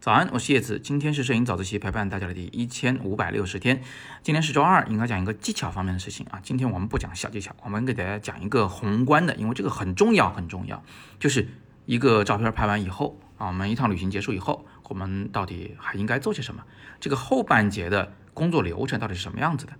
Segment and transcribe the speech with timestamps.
[0.00, 3.80] 早安，我是叶子，今天是摄影早自习陪伴大家的第一千五百六十天。
[4.20, 6.40] 今天是周二，应该讲一个技巧方面的事情啊。
[6.42, 10.82] 今天我们不讲小技巧，我们给大家讲一个宏观的，因为这个很重要，很重要。
[11.20, 11.46] 就是
[11.86, 16.64] 一个照片拍完以后啊，我们一趟旅行结束以后，我们到底还应该做些什么？
[16.98, 19.74] 这个后半节的工作流程到底是什么样子的？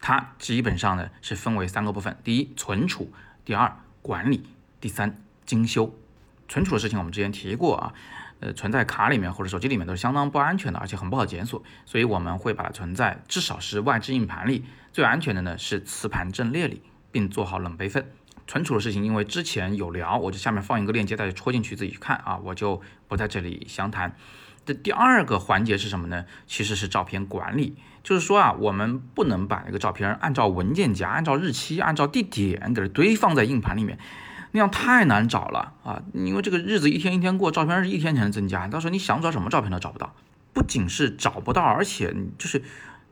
[0.00, 3.06] 它基本上呢是分为三个部分：第一，存储；
[3.44, 4.42] 第二，管理；
[4.80, 5.94] 第三，精修。
[6.48, 7.94] 存储的事情我们之前提过啊。
[8.40, 14.64] 呃，存在卡里面或者手机里面都是相当不安全的，而且很不好检索，所以我们会把它存在至少是外置硬盘里。
[14.92, 18.04] 最安全的呢是磁盘阵列里，并做好冷备份。
[18.46, 24.14] 存储的事情，因为之前有聊，我就下面放一个链接，大家戳进去自己去看啊，我就不在这里详谈。
[24.66, 26.26] 这第二个环节是什么呢？
[26.46, 33.96] 其实是照片管理，就是说啊，我们不能把那个照片按照文件夹、按照日期、按照地点给它堆放在硬盘里面。
[34.54, 36.00] 那样太难找了啊！
[36.12, 40.14] 因为这个日子一天一天过，照片是一天天的增加，到时候你想找什么照片都找不到。
[40.52, 42.62] 不仅是找不到，而且就是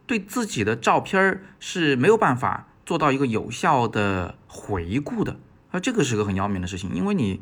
[0.07, 5.37] 对自己的照片是没有办法做到一个有效的回顾的
[5.73, 5.81] 啊！
[5.81, 7.41] 这个是个很要命的事情，因为你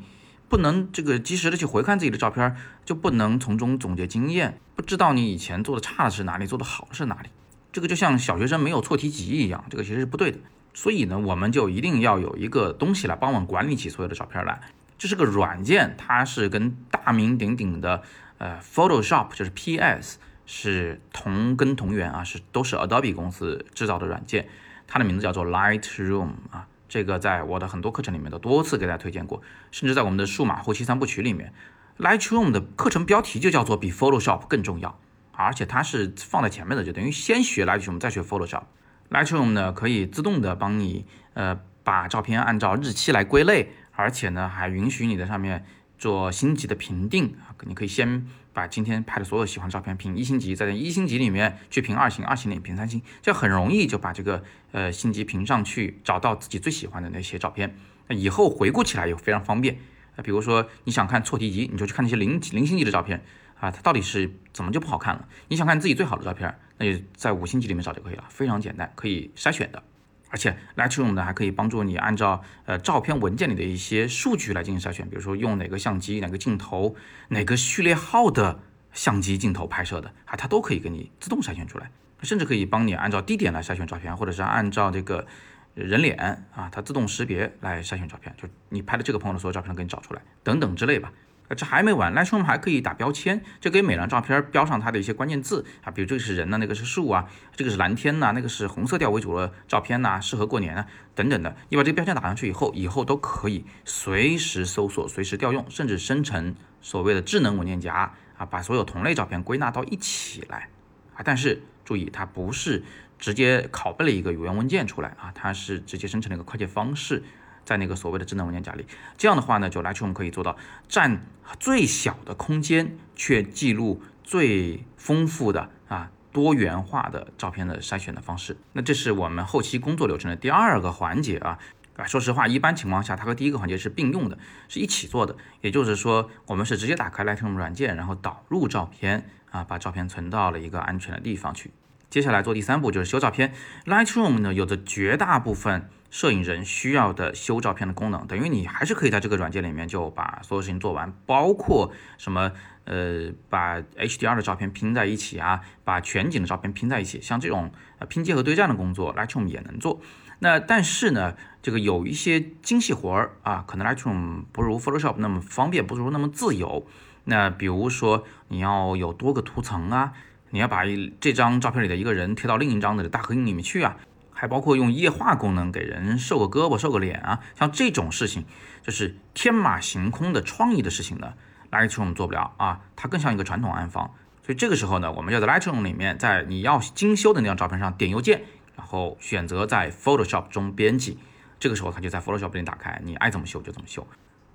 [0.48, 7.28] 不能这个及时的去回看自己的照片，就不能从中总结经验，不知道你以前做的差的是哪里，做的好是哪里。
[7.70, 10.38] 这个就像小学生没有错题集一样，这个其实是不对的。
[10.72, 14.60] 所以呢，我们就一定要有一个东西来帮我们管理起所有的照片来。
[14.98, 18.02] 这是个软件，它是跟大名鼎鼎的
[18.38, 24.48] 呃 Photoshop，就是 PS，是同根同源啊，是都是 Adobe 公司制造的软件。
[24.86, 31.52] 它的名字叫做 Lightroom 啊，这个在我的很多课程里面都多次给大家推荐过，甚至在我们的数码后期三部曲里面
[31.98, 34.98] ，Lightroom 的课程标题就叫做比 Photoshop 更重要，
[35.32, 38.64] 而且它是放在前面的，就等于先学 Lightroom 再学 Photoshop。
[39.10, 45.64] Lightroom 呢可以自动的帮你呃把照片按照日期来归类，而且呢还允许你在上面
[45.98, 57.74] 做星级的评定啊，你可以先把今天拍的所有喜欢照片评一星级，再在一星级里面去评二星，二星里评三星，这样很容易就把这个呃星级评上去，找到自己最喜欢的那些照片，
[58.06, 59.76] 那以后回顾起来也非常方便。
[60.16, 63.24] 那比如说你想看错题集，你就去看那些零零星级的照片。
[63.60, 65.28] 啊，它到底是怎么就不好看了？
[65.48, 69.82] 你想看自己最好的照片，那就在五星级里面找就可以了，非常简单，可以筛选的。
[70.30, 76.94] 而且 Lightroom 呢还可以帮助你按照呃照片文件里的一些数据来进行筛选，比如说用哪个相机、哪个镜头、
[77.28, 78.60] 哪个序列号的
[78.92, 81.90] 相机镜头拍摄的啊，它都可以给你自动筛选出来，
[82.22, 85.26] 甚至可以帮你按照地点来筛选照片，或者是按照这个
[85.74, 91.12] 人脸啊，它自动识别来筛选照片，就你拍的这个朋友的所有照片都给你找出来，等等之类吧。
[91.56, 101.56] 这还没完，Lightroom 还可以打标签，就给每张照片标上它的一些关键字啊，比如这个是人呢，那个是树啊，这个是蓝天呐，那个是红色调为主的照片呐，适合过年啊，等等的。
[101.68, 110.68] 你把这个标签打上去以后，以后都可以随时搜索、随时调用，甚至生成所谓的智能文件夹啊，把所有同类照片归纳到一起来
[111.16, 111.22] 啊。
[111.24, 112.84] 但是注意，它不是
[113.18, 117.24] 直接拷贝了一个有源文件出来啊，它是直接生成了一个快捷方式。
[117.64, 120.56] 在那个所谓的智能文件夹里，这样的话呢，就 Lightroom 可以做到
[120.88, 121.24] 占
[121.58, 128.56] 最小的空间，却记录最丰富的啊多元化的照片的筛选的方式。
[128.72, 131.58] 那这是我们后期工作流程的第二个环节啊
[131.96, 134.38] 啊，说实话，一般情况下它和第一个环节是并用的，
[134.68, 135.36] 是一起做的。
[135.60, 141.70] 也就是说，我们是直接打开 Lightroom 软件，然后导入照片啊，把照片存到了一个安全的地方去。
[142.08, 143.52] 接下来做第三步就是修照片。
[143.84, 145.90] Lightroom 呢，有着绝大部分。
[146.10, 152.52] 摄影人需要的修照片的功能，等于你还是可以在这个软件里面就把所有事情做完，包括什么
[152.84, 157.70] 呃把 HDR 的照片拼在一起啊，把全景的照片拼在一起，像这种
[158.08, 160.00] 拼接和对战的工作，Lightroom 也能做。
[160.40, 166.86] 那但是呢，这个有一些精细活儿啊，可能 Lightroom 不如 Photoshop 那么方便，不如那么自由。
[167.24, 170.12] 那比如说你要有多个图层啊，
[170.48, 170.82] 你要把
[171.20, 173.96] 这张照片里的一个人贴到另一张的大合影里面去啊。
[174.40, 178.46] 还包括用液化功能给人瘦个胳膊、瘦个脸啊，像这种事情，
[178.82, 181.34] 就是天马行空的创意的事情呢
[181.70, 184.14] ，Lightroom 做不了啊，它更像一个传统暗房。
[184.42, 188.40] 所以这个时候呢，我们要在 Lightroom 里面，在你要精修的那张照片上点右键，
[188.76, 191.18] 然后选择在 Photoshop 中编辑，
[191.58, 194.06] 这个时候它就在 Photoshop 里打开，你爱怎么修就怎么修。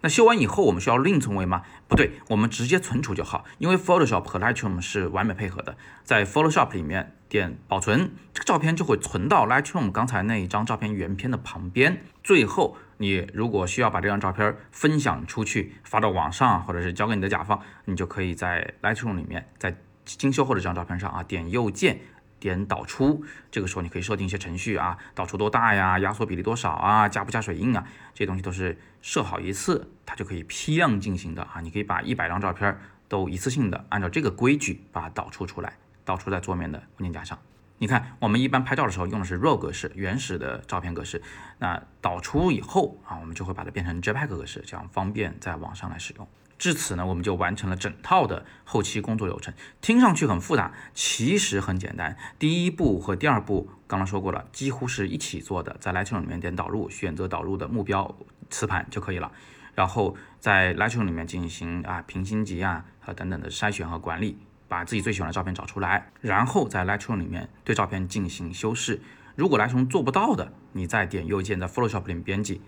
[0.01, 1.63] 那修完以后，我们需要另存为吗？
[1.87, 5.75] 不对，我们直接存储就好，因为 Photoshop 和 Lightroom 是完美配合的。
[6.03, 12.03] 在 Photoshop 里面点保存，这个照片就会存到 Lightroom 刚才那一张照片原片的旁边。
[12.23, 19.75] 最后，你如果需要把这张照片分享出去，发到网上，或者是交给你的甲方，你就可以在 Lightroom 里面，在
[20.05, 21.99] 精修后的这张照片上啊，点右键
[22.39, 31.61] 点导出，这个时候你可以设定一些程序啊，导出多大呀，压缩比例多少啊，加不加水印啊，这些东西都是设好一次，它就可以批量进行的啊。
[31.61, 32.77] 你可以把一百张照片
[33.07, 37.37] 都一次性的按照这个规矩把它导出出来，导出在桌面的文件夹上。
[37.77, 41.21] 你看，我们一般拍照的时候用的是 RAW 格式，原始的照片格式。
[41.59, 46.27] 那导出以后啊，我们就会把它变成 JPEG 格式，这样方便在网上来使用。
[46.57, 49.53] 至此呢，我们就完成了整套的后期工作流程。
[49.81, 52.17] 听上去很复杂，其实很简单。
[52.39, 55.75] 第一步和第二步刚刚说过了，几乎是一起做的。
[55.79, 58.15] 在 Lightroom 里面点导入，选择导入的目标
[58.49, 59.31] 磁盘就可以了。
[59.73, 64.37] 然后在 Lightroom 里面进行啊平星级啊和等等的筛选和管理。
[64.67, 68.99] 把自己最喜欢的照片找出来，然后在 Lightroom 里面对照片进行修饰。
[69.35, 72.61] 如果 Lightroom 做不到的，你再点右键在 Photoshop 里面编辑，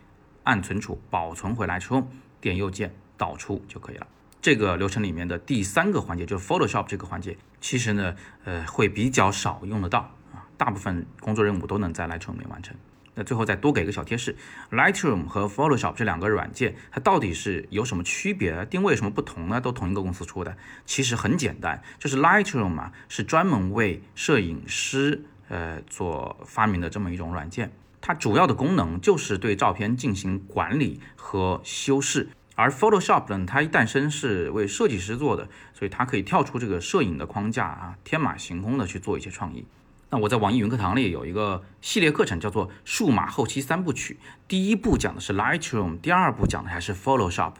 [0.43, 2.05] 按存储保存回 Lightroom，
[2.39, 4.07] 点右键导出就可以了。
[4.41, 8.15] 这个流程里面的第三个环节就是 Photoshop 这个环节，其实呢，
[8.45, 12.75] 呃，会比较少用得到啊，大部分工作任务都能在 Lightroom 里完成。
[13.15, 14.35] 那最后再多给个小贴士
[14.69, 18.63] ，Lightroom 和 Photoshop 这两个软件，它到底是有什么区别？
[18.67, 19.59] 定位有什么不同呢？
[19.59, 20.55] 都同一个公司出的，
[20.85, 39.63] 其实很简单，就是 Lightroom 嘛，是专门为摄影师呃所发明的这么一种软件，它主要的功能就是对照片进行管理和修饰，而 Photoshop 呢，它一诞生是为设计师做的，所以它可以跳出这个摄影的框架啊，天马行空的去做一些创意。
[40.09, 44.17] 那我在网易云课堂里有一个系列课程，叫做数码后期三部曲。
[44.47, 47.53] 第一部讲的是 Lightroom，第二部讲的还是 Photoshop。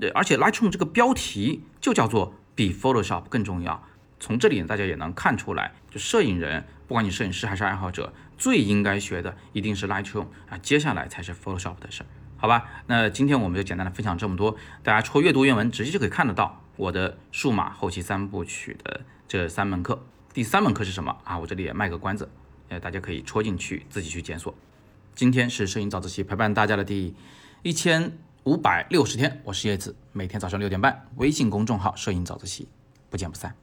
[0.00, 3.82] 呃，而且 Lightroom 这个标题就叫做比 Photoshop 更重要。
[4.20, 12.06] 从这里大家也能看出来，就摄影人，不管你摄影师还是爱好者，最应该学的一定是 Lightroom 啊，接下来才是 Photoshop 的事儿，
[12.36, 12.68] 好吧？
[12.86, 20.02] 那今天我们就简单的分享这么多，大家戳阅读原文，直接就可以看得到我的数码后期三部曲的这三门课。
[20.32, 21.38] 第三门课是什么啊？
[21.38, 22.28] 我这里也卖个关子，
[22.68, 24.54] 呃，大家可以戳进去自己去检索。
[25.14, 27.14] 今天是摄影早自习陪伴大家的第
[27.62, 28.12] 一千
[28.44, 32.68] 五百六十天，我是叶子，每天早上六点半，微信公众号“摄影早自习”，
[33.08, 33.54] 不见不散。